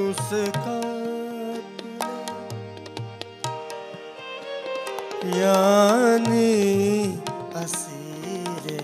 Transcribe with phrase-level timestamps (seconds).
[0.03, 0.79] उसका
[5.39, 6.53] यानी
[7.63, 8.79] असीरे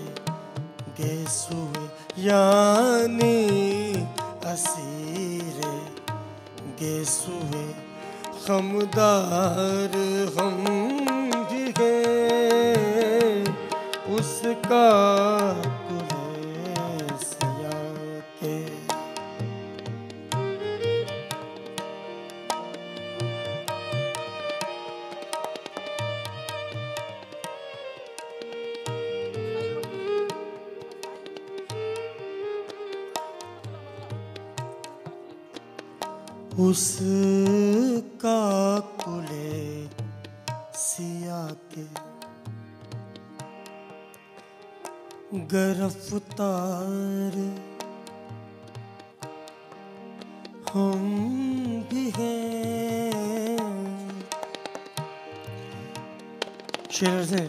[0.99, 1.85] गेसुए
[2.23, 3.68] यानी
[4.49, 5.73] असीरे
[6.79, 7.65] गेसुए
[8.45, 9.97] हमदार
[10.37, 10.63] हम
[11.49, 11.65] भी
[14.15, 14.87] उसका
[36.59, 38.39] उसका
[39.01, 39.87] कुले
[40.75, 41.41] सिया
[41.73, 41.85] के
[45.53, 47.37] गिरफ़्तार
[50.73, 51.05] हम
[51.91, 53.13] भी हैं।
[56.91, 57.45] शेर से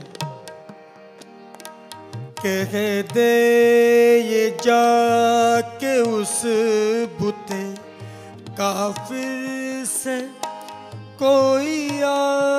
[2.45, 2.73] कह
[3.13, 3.31] दे
[4.29, 6.41] ये जाके उस
[7.21, 7.63] बुते
[8.61, 10.21] काफिर से
[11.23, 12.51] कोई आज।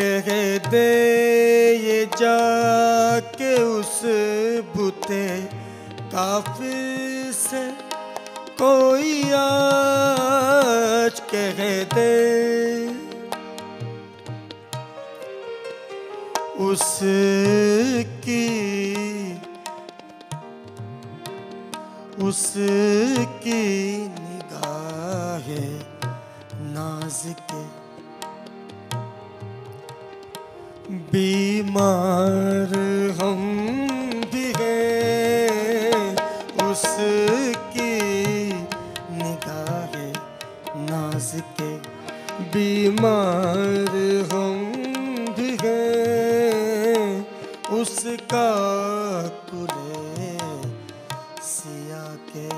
[0.00, 0.28] कह
[0.70, 0.90] दे
[1.76, 4.00] ये जाके उस
[4.76, 5.24] बुते
[6.12, 7.64] काफिर से
[8.62, 11.60] कोई आज। कह
[11.94, 12.59] दे
[16.70, 18.46] उसकी
[22.22, 23.62] उसकी
[24.18, 25.72] निगाहें
[26.74, 27.20] नाज
[27.50, 27.62] के
[31.12, 32.74] बीमार
[33.20, 33.42] हम
[34.32, 36.14] भी हैं।
[36.70, 37.92] उसकी
[39.18, 40.12] निगाहें
[40.86, 41.72] नाज के
[42.54, 43.92] बीमार
[44.32, 44.56] हम
[45.36, 46.19] भी हैं।
[47.72, 48.48] उसका
[49.50, 50.30] कुले
[51.42, 52.48] सिया के।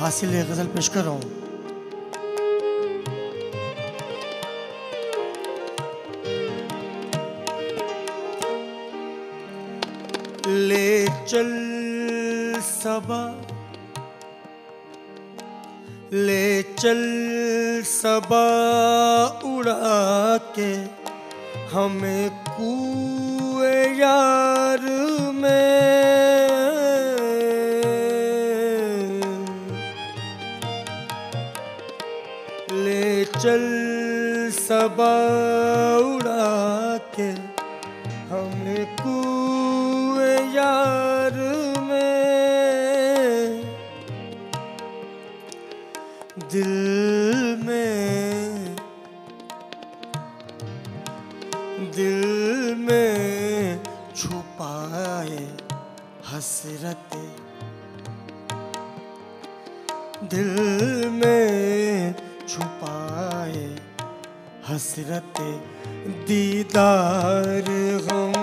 [0.00, 1.45] हासिल गज़ल पेश कर रहा हूँ।
[10.56, 11.50] ले चल
[12.60, 13.22] सबा।
[16.12, 17.02] ले चल
[17.84, 18.46] सबा
[19.44, 20.72] उड़ा के
[21.74, 24.80] हमें कुए यार
[25.34, 25.76] में।
[32.84, 33.66] ले चल
[34.52, 35.14] सबा
[46.52, 46.72] दिल
[52.78, 53.76] में
[56.28, 57.10] हसरत।
[60.24, 60.52] दिल
[61.08, 62.14] में
[62.48, 63.66] छुपाए
[64.68, 65.40] हसरत।
[66.28, 67.70] दीदार
[68.06, 68.35] हम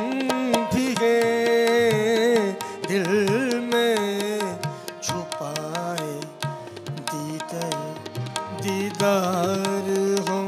[8.63, 9.87] दीदार
[10.29, 10.47] हम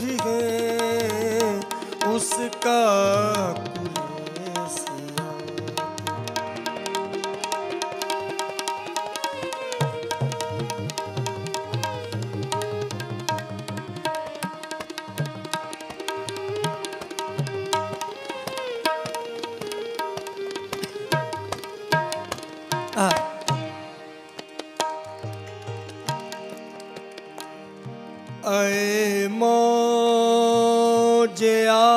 [0.00, 1.52] भी हैं।
[2.14, 2.80] उसका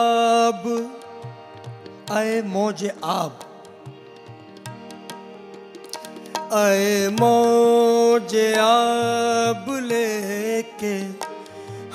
[0.06, 0.64] आब
[2.12, 3.40] अय मौजे आब
[6.54, 10.96] अय मौजे आब लेके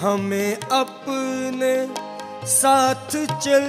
[0.00, 1.74] हमें अपने
[2.52, 3.68] साथ चल।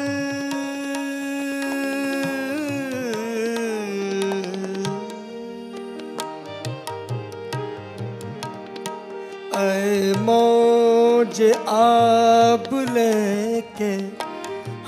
[9.61, 13.91] अय मौज आब लेके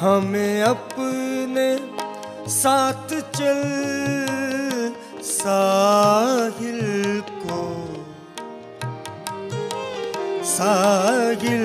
[0.03, 1.67] हमें अपने
[2.53, 3.61] साथ चल
[5.27, 6.81] साहिल
[7.44, 7.59] को
[10.45, 11.63] साहिल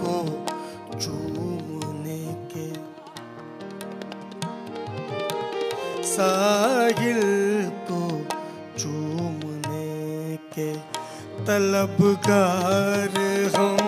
[0.00, 0.16] को
[0.98, 2.18] चूमने
[2.52, 2.66] के।
[6.06, 7.22] साहिल
[7.90, 8.02] को
[8.78, 10.72] चूमने के
[11.46, 13.16] तलबगार
[13.56, 13.79] हम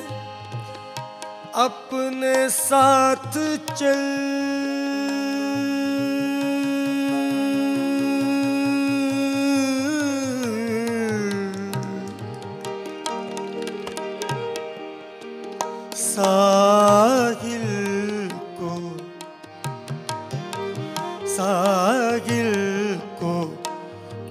[1.63, 3.31] अपने साथ
[3.73, 4.25] चल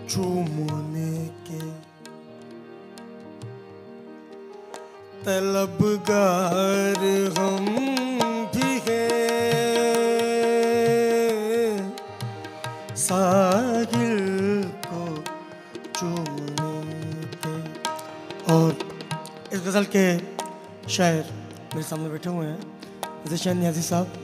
[0.09, 1.85] चूमने के।
[5.25, 7.05] तलबगार
[7.39, 7.67] हम
[8.47, 9.17] भी हैं।
[12.97, 14.15] साहिल
[14.87, 15.25] को
[15.99, 17.55] चूमने के।
[18.53, 18.79] और
[19.53, 20.19] इस गज़ल के
[20.91, 21.25] शायर
[21.75, 22.81] मेरे सामने बैठे हुए हैं।
[23.27, 24.24] जैसे न्याजी साहब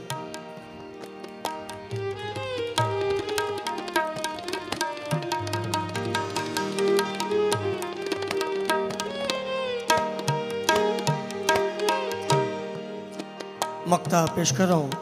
[13.90, 14.92] मक्ता पेश कर रहा हूँ।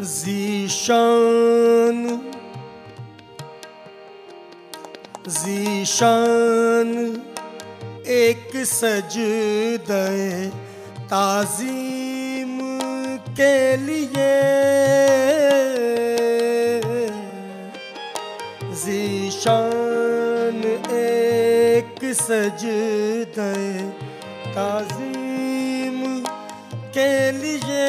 [0.00, 2.28] जीशान।
[5.28, 7.22] जीशान,
[8.06, 10.50] एक सजदे
[11.06, 12.80] ताजीम
[13.30, 14.42] के लिए।
[18.74, 23.92] जीशान, एक सजदे
[24.52, 25.31] ताजीम
[26.94, 27.84] के लिए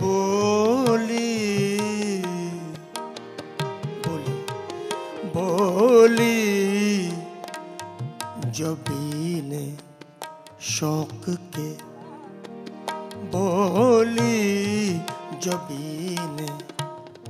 [0.00, 1.34] बोली
[4.06, 4.36] बोली
[5.34, 7.08] बोली।
[8.58, 9.64] जबी ने
[10.66, 11.24] शौक
[11.56, 11.68] के
[13.32, 14.92] बोली,
[15.38, 16.50] जबी ने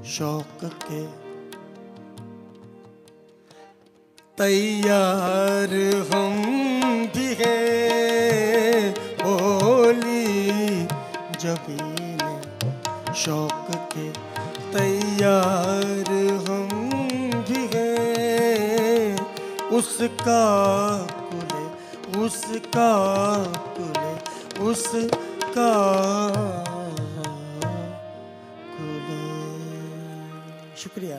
[0.09, 1.03] शौक के
[4.39, 5.73] तैयार
[6.13, 6.35] हम
[7.15, 7.66] भी हैं।
[13.97, 14.09] के
[14.73, 16.11] तैयार
[16.47, 16.69] हम
[17.49, 18.17] भी हैं।
[19.79, 20.45] उसका
[21.31, 21.65] कुले
[22.25, 22.91] उसका
[23.79, 24.13] कुले
[24.71, 25.71] उसका
[30.83, 31.19] शुक्रिया।